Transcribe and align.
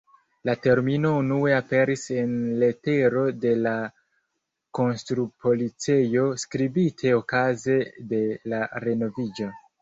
La 0.49 0.53
termino 0.61 1.09
unue 1.23 1.51
aperis 1.57 2.05
en 2.21 2.31
letero 2.63 3.25
de 3.43 3.51
la 3.65 3.73
konstrupolicejo 4.79 6.25
skribite 6.45 7.13
okaze 7.19 7.77
de 8.15 8.23
la 8.55 8.65
renoviĝo. 8.89 9.53